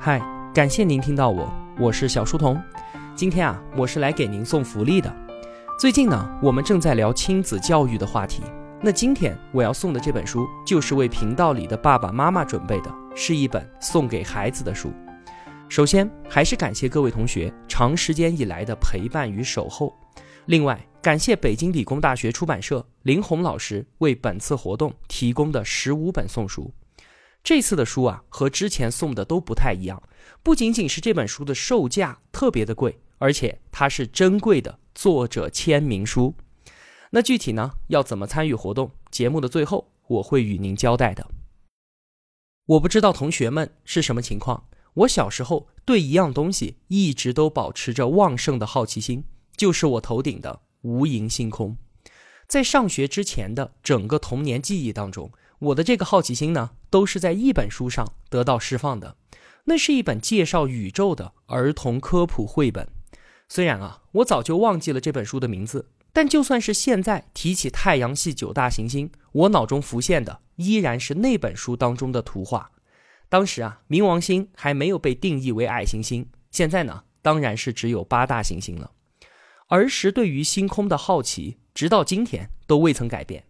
[0.00, 0.22] 嗨，
[0.54, 2.56] 感谢您听到我，我是小书童。
[3.16, 5.12] 今天啊，我是来给您送福利的。
[5.76, 8.44] 最近呢，我们正在聊亲子教育的话题。
[8.80, 14.92] 那今天我要送的这本书，就是为频道里的爸爸妈妈准备的，是一本送给孩子的书。
[15.68, 19.92] 首先，还是感谢各位同学长时间以来的陪伴与守候。
[20.46, 26.72] 另外，感谢北京理工大学出版社林红老师为本次活动提供的十五本送书。
[27.44, 30.02] 这次的书啊，和之前送的都不太一样，
[30.42, 36.34] 不仅仅是这本书的售价特别的贵，而且它是珍贵的作者签名书。
[37.10, 38.90] 那具体呢，要怎么参与活动？
[39.10, 41.26] 节目的最后我会与您交代的。
[42.66, 49.24] 我不知道同学们是什么情况，我小时候对一样东西一直都保持着旺盛的好奇心，
[49.56, 51.78] 就是我头顶的无垠星空。
[52.46, 55.32] 在上学之前的整个童年记忆当中。
[55.58, 59.16] 我的这个好奇心呢，都是在一本书上得到释放的。
[59.64, 62.88] 那是一本介绍宇宙的儿童科普绘本。
[63.48, 72.70] 虽然啊，我早就忘记了这本书的名字，但就算是现在提起太阳系九大行星，我脑中浮现的依然是那本书当中的图画。
[73.28, 78.92] 当时啊，冥王星还没有被定义为矮行星，现在呢，当然是只有八大行星了。
[79.68, 83.44] 儿时对于星空的好奇，直到今天都未曾改变。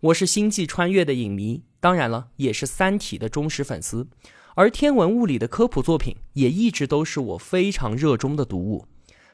[0.00, 4.08] 我是星际穿越的影迷，当然了，也是《三体》的忠实粉丝，
[4.54, 8.86] 而天文物理的科普作品也一直都是我非常热衷的读物。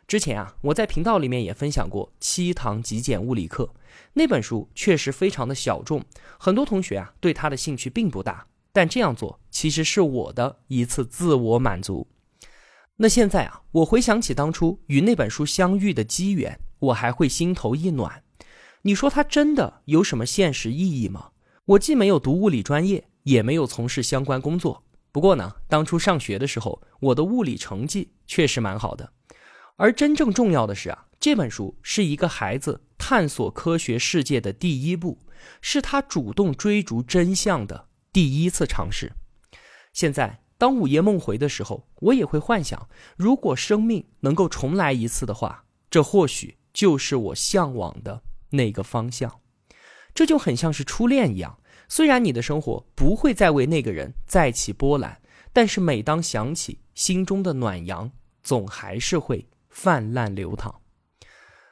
[0.08, 3.64] 之前啊，我在频道里面也分享过《七堂极简物理课》
[4.14, 6.04] 那本书，确实非常的小众，
[6.36, 8.48] 很多同学啊对它的兴趣并不大。
[8.72, 12.08] 但这样做其实是我的一次自我满足。
[12.96, 18.24] 那现在啊，我回想起当初与那本书相遇的机缘，我还会心头一暖。
[18.86, 21.30] 你说它真的有什么现实意义吗？
[21.64, 24.84] 我既没有读物理专业，也没有从事相关工作。
[25.10, 29.12] 不过呢，当初上学的时候，我的物理成绩确实蛮好的。
[29.74, 35.18] 而真正重要的是啊，这本书是一个孩子探索科学世界的第一步，
[35.60, 39.12] 是他主动追逐真相的第一次尝试。
[39.92, 48.22] 现在当午夜梦回的时候，我也会幻想，如果生命能够重来一次的话，这或许就是我向往的。
[48.50, 49.40] 那个方向，
[50.14, 51.58] 这就很像是初恋一样。
[51.88, 55.20] 虽然你的生活不会再为那个人再起波澜，
[55.52, 58.10] 但是每当想起，心中的暖阳
[58.42, 60.80] 总还是会泛滥流淌。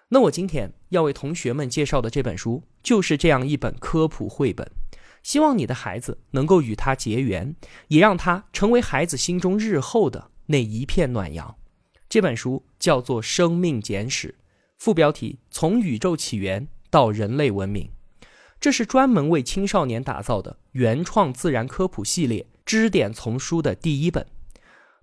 [0.09, 4.71] 那我今天要为同学们介绍的这本书，就是这样一本科普绘本。
[5.25, 7.57] 希望你的孩子能够与他结缘，
[7.89, 11.57] 也让他成为孩子心中日后的那一片暖阳。
[12.09, 14.37] 这本书叫做《生命简史》。
[14.79, 17.91] 副标题：从宇宙起源到人类文明，
[18.61, 24.27] 这是专门为青少年打造的原创自然科普系列支点丛书的第一本。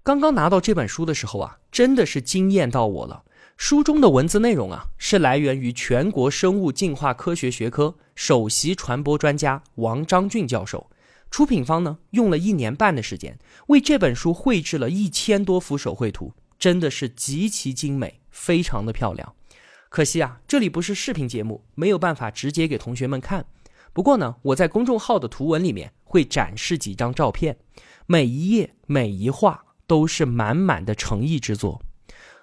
[0.04, 3.24] 刚刚拿到这本书的时候啊，真的是惊艳到我了。
[3.58, 10.90] 书中的文字内容啊，是来源于全国生物进化科学学科首席传播专家王章俊教授。
[11.30, 19.36] 出品方呢，用了一年半的时间，为这本书绘制了一千多幅手绘图，真的是极其精美，非常的漂亮。
[19.92, 23.46] 可惜啊，这里不是视频节目，没有办法直接给同学们看。
[23.92, 27.58] 不过呢，我在公众号的图文里面会展示几张照片，
[28.06, 31.82] 每一页每一画都是满满的诚意之作。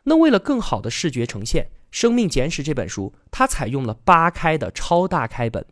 [0.05, 5.65] 那为了更好的视觉呈现，《生命简史》这本书它采用了八开的超大开本，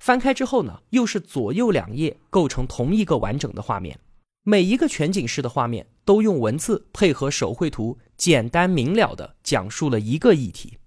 [0.00, 4.00] 翻开之后呢，又是左右两页构成同一个完整的画面，
[4.44, 10.78] 每一个全景式的画面都用文字配合手绘图，简单明了的讲述了一个议题。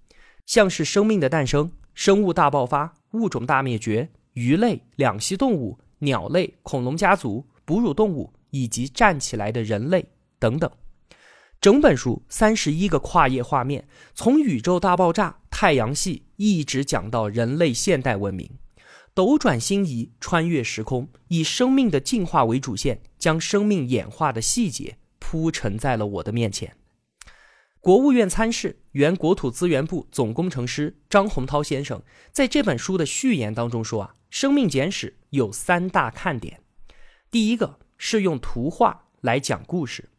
[0.46, 10.06] 像是生命的诞生、生物大爆发、物种大灭绝、鱼类、两栖动物、鸟类、恐龙家族、哺乳动物以及站起来的人类
[10.38, 10.70] 等等，
[11.60, 18.50] 整本书三十一个跨页画面，从宇宙大爆炸、太阳系一直讲到人类现代文明，
[19.14, 26.76] 斗转星移，穿越时空，以生命的进化为主线，将生命演化的细节铺陈在了我的面前。
[27.82, 32.00] 国务院参事、原国土资源部总工程师张洪涛先生
[32.30, 36.60] 在这本书的序言当中说：“啊，《生命简史》有三大看点。
[37.28, 40.10] 第一个是用图画来讲故事。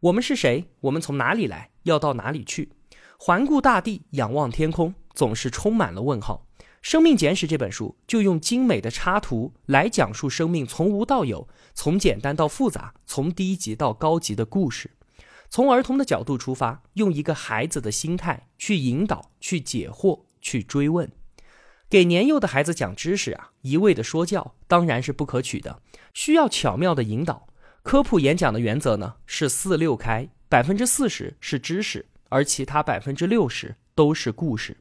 [0.00, 0.70] 我们是谁？
[0.80, 1.68] 我们从哪里来？
[1.82, 2.70] 要到哪里去？
[3.18, 6.46] 环顾大地，仰望天空，总是充满了问号。
[6.80, 14.92] 《生命简史》这本书就用精美的插图来讲述生命从无到有、从简单到复杂、从低级到高级的故事。”
[15.48, 21.10] 从儿童的角度出发，用一个孩子的心态去引导、去解惑、去追问。
[21.88, 25.80] 给年幼的孩子讲知识啊，一味的说教当然是不可取的，
[26.12, 27.46] 需要巧妙的引导。
[27.82, 34.78] 科普演讲的原则呢是四六开，百分之四十是知识，而其他百分之六十都是故事。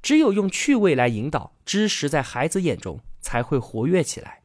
[0.00, 4.42] 只有用趣味来引导知识，在孩子眼中才会活跃起来。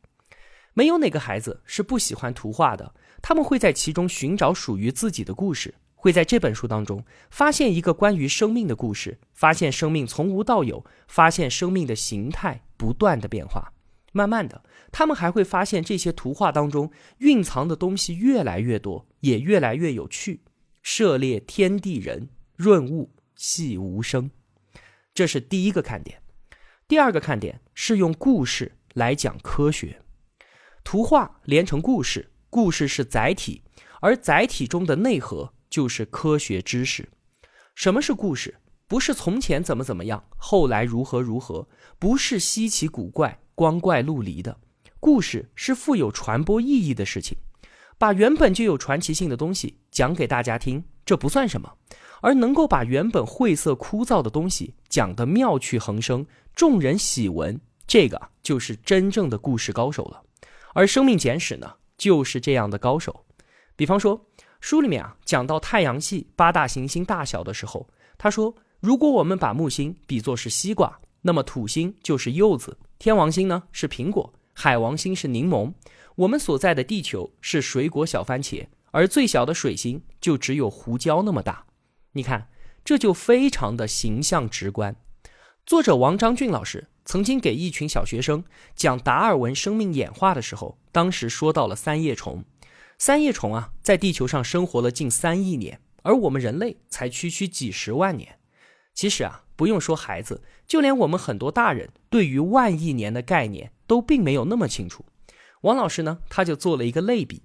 [0.73, 13.73] 没有哪个孩子是不喜欢图画的，他们会在其中寻找属于自己的故事，会在这本书当中发现一个关于生命的故事，发现生命从无到有，发现生命的形态不断的变化。
[14.13, 20.41] 慢慢的，他们还会发现这些图画当中蕴藏的东西越来越多，也越来越有趣。
[20.81, 24.31] 涉猎天地人，润物细无声，
[25.13, 26.21] 这是第一个看点。
[26.88, 30.01] 第二个看点是用故事来讲科学。
[30.83, 33.62] 图画连成故事，故事是载体，
[34.01, 37.10] 而载体中的内核就是科学知识。
[37.75, 38.56] 什么是故事？
[38.88, 41.66] 不是从前怎么怎么样，后来如何如何，
[41.98, 44.57] 不是稀奇古怪、光怪陆离的。
[45.00, 47.38] 故事是富有传播意义的事情。
[47.98, 51.69] 把原本就有传奇性的东西讲给大家听，这不算什么；
[52.22, 60.22] 而能够把原本晦涩枯燥的东西讲得妙趣横生，众人喜闻，这个就是真正的故事高手了。
[60.73, 63.25] 而《生命简史》呢，就是这样的高手。
[63.75, 64.27] 比方说，
[64.59, 75.73] 书里面啊讲到太阳系八大行星大小的时候，他说，如果我们把木星比作是西瓜，那么土星就是柚子，天王星呢是苹果，海王星是柠檬，
[76.15, 81.65] 我们所在的地球是水果小番茄，而最小的水星就只有胡椒那么大。
[82.13, 82.50] 你看，
[82.83, 84.95] 这就非常的形象直观。
[85.71, 86.89] 作者王章俊老师。
[87.06, 88.44] 曾经给一群小学生
[88.75, 92.44] 讲达尔文生命演化的时候，当时说到了三叶虫。
[92.97, 98.38] 三叶虫啊，在地球上生活了近三亿年，而我们人类才区区几十万年。
[98.94, 105.06] 其实啊，不用说孩子，就连我们很多大人，对于万亿年的概念都并没有那么清楚。
[105.62, 107.44] 王老师呢，他就做了一个类比。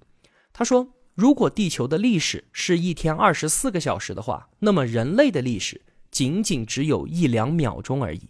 [0.51, 5.81] 他说，如果地球的历史是一天二十四个小时的话，那么人类的历史
[6.17, 8.29] 仅仅只有一两秒钟而已。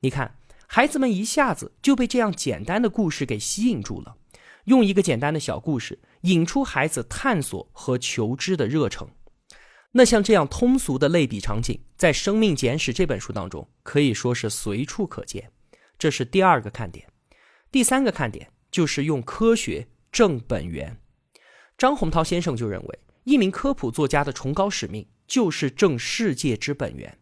[0.00, 0.36] 你看。
[0.70, 4.16] 孩子们一下子就被这样简单的故事给吸引住了，
[4.64, 9.08] 用一个简单的小故事引出孩子探索和求知的热诚。
[9.92, 15.50] 那像这样通俗的类比场景，在《生命简史》这本书当中可以说是随处可见。
[15.98, 17.08] 这是第二个看点。
[17.72, 21.00] 第三个看点就是用科学正本源。
[21.78, 27.18] 张洪涛先生就认为，一名科普作家的崇高使命就是正世界之本源。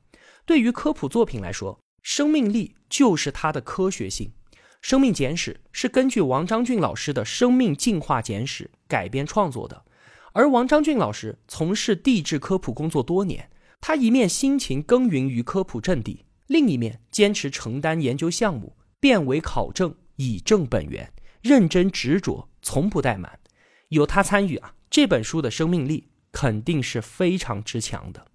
[0.47, 4.33] 对于科普作品来说，生命力就是它的科学性，
[4.81, 9.85] 《生命简史》是根据王章俊老师的《生命进化简史》改编创作的。
[10.33, 13.51] 而王章俊老师从事地质科普工作多年，
[13.81, 21.13] 他一面辛勤耕耘于科普阵地，另一面坚持承担研究项目，变为考证，以正本源，
[21.43, 23.41] 认真执着，从不怠慢。
[23.89, 26.09] 有他参与啊，这本书的生命力
[26.39, 28.27] 肯定是非常之强的。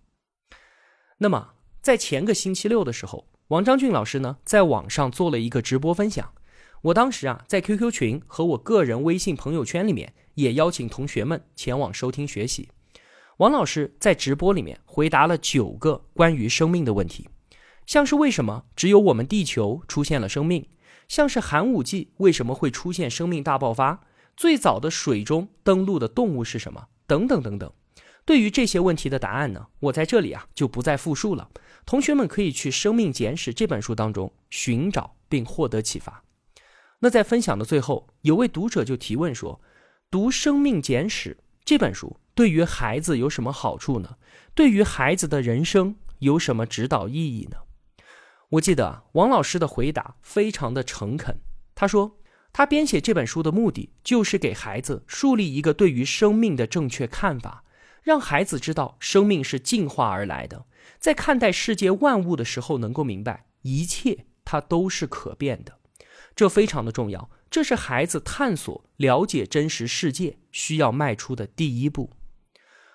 [1.19, 1.53] 那么，
[1.83, 3.27] 在前个星期六的时候。
[3.49, 6.33] 王章俊老师呢，在网上做了一个直播分享。
[6.81, 12.69] 我当时啊，在 QQ 群和我个人微信朋友圈里面，也邀请同学们前往收听学习。
[13.37, 17.29] 王老师在直播里面回答了九个关于生命的问题，
[17.85, 20.67] 像是为什么只有我们地球出现了生命，
[21.07, 24.03] 像是寒武纪为什么会出现生命大爆发，
[24.35, 27.71] 最早的水中登陆的动物是什么，等等等等。
[28.25, 31.49] 对于这些问题的答案呢，我在这里啊就不再复述了。
[31.85, 36.23] 同学们可以去《生命简史》这本书当中寻找并获得启发。
[36.99, 39.59] 那在分享的最后，有位读者就提问说
[40.11, 44.17] ：“读《生命简史》这本书对于孩子有什么好处呢？
[44.53, 47.57] 对于孩子的人生有什么指导意义呢？”
[48.49, 51.37] 我记得啊王老师的回答非常的诚恳，
[51.73, 52.19] 他说
[52.53, 57.63] 他编写这本书的目的就是给孩子树立一个对于生命的正确看法。
[58.01, 60.65] 让孩子知道生命是进化而来的，
[60.99, 65.77] 在看待世界万物的时候，能够明白一切它都是可变的，
[66.35, 67.29] 这非常的重要。
[67.49, 72.11] 这是孩子探索、了解真实世界需要迈出的第一步。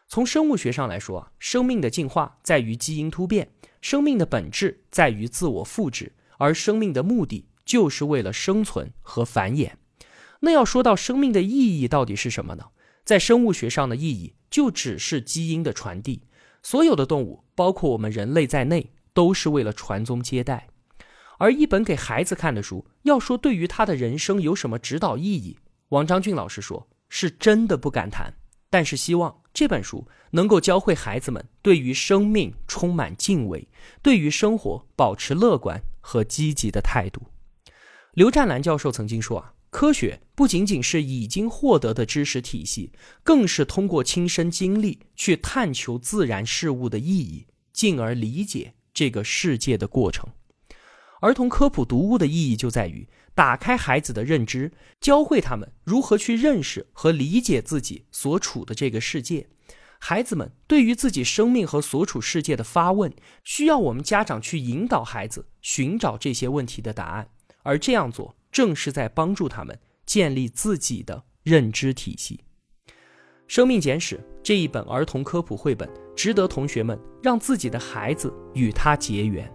[0.08, 3.50] 从生物学上来说，生命的进化在于基因突变，
[3.82, 9.72] 生命的本质在于自我复制，而生命的目的就是为了生存和繁衍。
[10.40, 12.68] 那要说到生命的意义到底是什么呢？
[13.04, 14.35] 在生物学上的意义。
[14.50, 16.22] 就只是基因的传递，
[16.62, 20.68] 所有的动物，包括我们人类在内，都是为了传宗接代。
[21.38, 25.58] 而一本给孩子看的书，要说对于他的人生有什么指导意义，
[25.90, 28.34] 王章俊老师说是真的不敢谈。
[28.70, 33.68] 但是希望这本书能够教会孩子们对于生命充满敬畏，
[34.02, 37.22] 对于生活保持乐观和积极的态度。
[38.12, 39.52] 刘占兰教授曾经说啊。
[39.76, 42.92] 科学不仅仅是已经获得的知识体系，
[43.22, 50.30] 更是通过亲身经历去探求自然事物的意义，进而理解这个世界的过程。
[51.20, 59.46] 儿童科普读物的意义就在于打开孩子的认知，教会他们如何去认识和理解自己所处的这个世界。
[59.98, 63.12] 孩子们对于自己生命和所处世界的发问，
[63.44, 67.28] 需要我们家长去引导孩子寻找这些问题的答案，
[67.62, 68.34] 而这样做。
[68.56, 72.40] 正是在帮助他们建立自己的认知体系。
[73.46, 75.86] 《生命简史》这一本儿童科普绘本，
[76.16, 79.46] 值得同学们让自己的孩子与它结缘。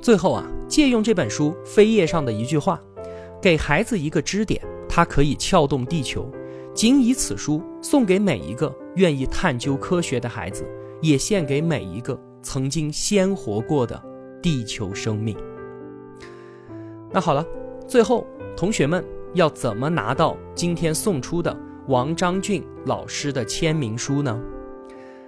[0.00, 2.80] 最后啊，借用这本书扉页上的一句话，
[3.42, 6.30] 给孩子一个支点，它可以撬动地球。
[6.72, 10.64] 仅以此书送给每一个愿意探究科学的孩子，
[11.00, 14.00] 也献给每一个曾经鲜活过的
[14.40, 15.36] 地球生命。
[17.10, 17.44] 那好了。
[17.92, 21.54] 最后，同学们要怎么拿到今天送出的
[21.88, 24.40] 王章俊老师的签名书呢？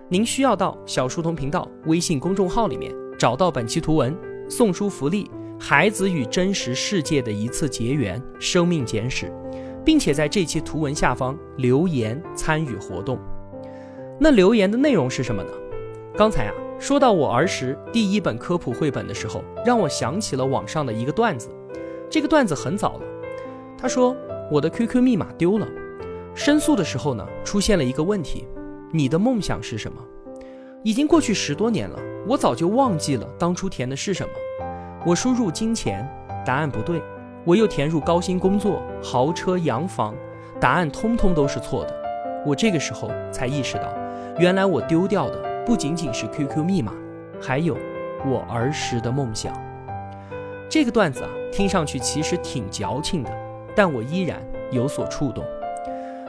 [0.09, 4.17] 您需要到小书童频道微信公众号里面找到本期图文
[4.49, 5.25] 送出福利
[5.63, 9.31] 《孩子与真实世界的一次结缘》生命简史，
[9.85, 13.19] 并且在这期图文下方留言参与活动。
[14.19, 15.51] 那留言的内容是什么呢？
[16.17, 21.51] 刚才啊说到我儿时第一本科普绘本的时候，让我想起了网上的一个段子。
[22.15, 23.01] 这个段子很早了，
[23.77, 24.17] 他说
[24.49, 25.67] 我的 QQ 密码丢了，
[26.33, 28.47] 申诉的时候呢，出现了一个问题，
[28.93, 30.01] 你的梦想是什么？
[30.85, 34.33] 已经过去十多年了，我早就忘记了当初填的是什么。
[35.05, 36.09] 我输入金钱，
[36.47, 37.03] 答案不对，
[37.45, 40.15] 我又填入高薪工作、豪车、洋房，
[40.61, 41.93] 答案通通都是错的。
[42.47, 43.93] 我这个时候才意识到，
[44.39, 46.93] 原来我丢掉的不仅仅是 QQ 密码，
[47.43, 47.77] 还有
[48.25, 49.53] 我儿时的梦想。
[50.71, 53.31] 这个段子啊，听上去其实挺矫情的，
[53.77, 55.45] 但我依然有所触动。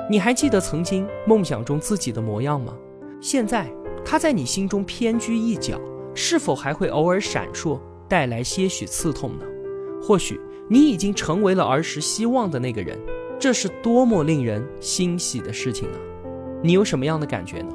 [0.07, 2.75] 你还记得曾经梦想中自己的模样吗？
[3.19, 3.67] 现在
[4.05, 5.81] 他在你心中偏居一角，
[6.13, 9.45] 是否还会偶尔闪烁，带来些许刺痛呢？
[9.99, 10.39] 或许
[10.69, 12.95] 你已经成为了儿时希望的那个人，
[13.39, 15.97] 这是多么令人欣喜的事情啊！
[16.61, 17.73] 你有什么样的感觉呢？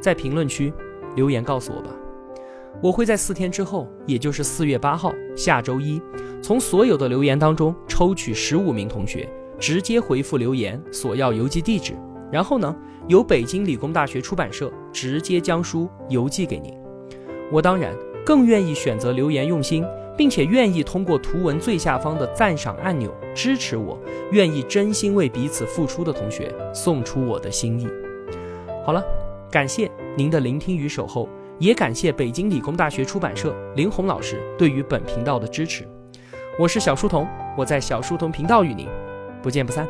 [0.00, 0.72] 在评论区
[1.16, 1.90] 留言告诉我吧。
[2.80, 6.00] 我会在四天之后，也就是四月八号下周一，
[6.40, 11.94] 从所有的留言当中抽取十五名同学，直接回复留言索要邮寄地址，
[12.30, 12.74] 然后呢，
[13.06, 16.72] 由北京理工大学出版社直接将书邮寄给您。
[17.52, 19.84] 我当然更愿意选择留言用心，
[20.16, 23.96] 并且愿意通过图文最下方的赞赏按钮支持我，
[24.32, 27.86] 愿意真心为彼此付出的同学送出我的心意。
[28.84, 29.04] 好了，
[29.50, 31.28] 感谢您的聆听与守候。
[31.62, 35.86] 也感谢北京理工大学出版社林红老师对于本频道的支持。
[36.58, 37.24] 我是小书童，
[37.56, 38.88] 我在小书童频道与您
[39.40, 39.86] 不见不散。